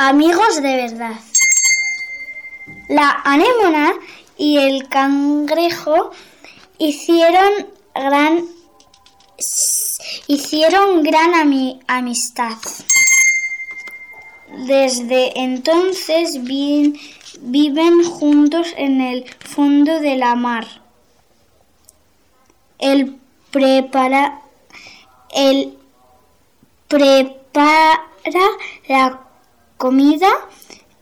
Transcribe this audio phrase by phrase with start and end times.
[0.00, 1.20] amigos de verdad.
[2.88, 3.92] La anémona
[4.38, 6.10] y el cangrejo
[6.78, 8.46] hicieron gran
[10.26, 11.32] hicieron gran
[11.86, 12.56] amistad.
[14.66, 20.66] Desde entonces viven juntos en el fondo de la mar.
[22.78, 23.18] El
[23.50, 24.40] prepara
[25.30, 25.76] el
[26.88, 28.00] prepara
[28.88, 29.29] la
[29.80, 30.30] comida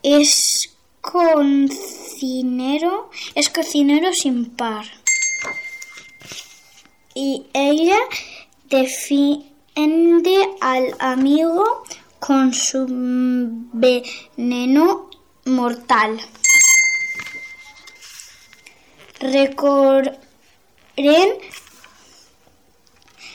[0.05, 4.87] es cocinero, es cocinero sin par.
[7.13, 7.99] Y ella
[8.71, 11.83] defiende al amigo
[12.21, 12.87] con su
[13.73, 15.11] veneno
[15.45, 16.21] mortal.
[19.19, 20.21] Recorren,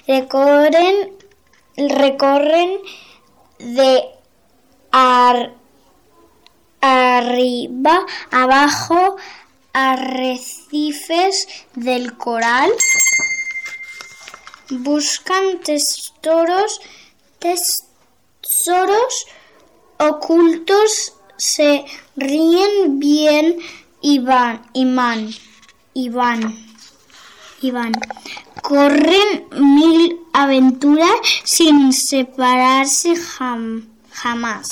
[0.08, 1.18] recorren,
[1.76, 2.80] recorren
[3.60, 4.13] de
[6.82, 9.18] arriba, abajo,
[9.74, 12.72] arrecifes del coral.
[14.70, 16.80] Buscan tesoros,
[17.40, 19.26] tesoros
[19.98, 23.58] ocultos, se ríen bien
[24.02, 25.30] y van, y van,
[25.94, 26.56] y van,
[27.62, 27.94] y van.
[28.62, 31.12] Corren mil aventuras
[31.44, 33.16] sin separarse
[34.14, 34.70] jamás.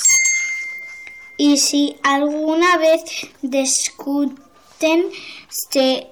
[1.36, 3.02] Y si alguna vez
[3.42, 5.10] discuten,
[5.48, 6.08] se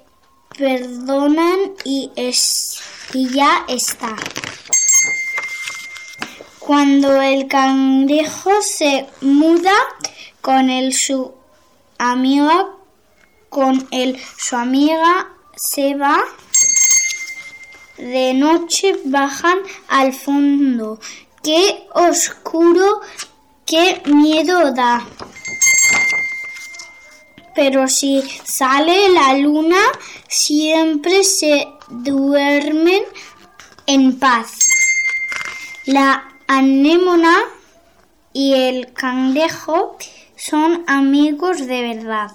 [0.57, 2.81] perdonan y, es,
[3.13, 4.17] y ya está.
[6.59, 9.75] Cuando el cangrejo se muda
[10.41, 11.33] con el su
[11.99, 12.67] amiga,
[13.49, 16.21] con el su amiga se va.
[17.97, 19.59] De noche bajan
[19.89, 20.99] al fondo.
[21.43, 23.01] Qué oscuro
[23.65, 25.07] qué miedo da.
[27.55, 29.81] Pero si sale la luna,
[30.29, 33.03] siempre se duermen
[33.87, 34.59] en paz.
[35.87, 37.39] La anémona
[38.33, 39.97] y el cangrejo
[40.37, 42.31] son amigos de verdad.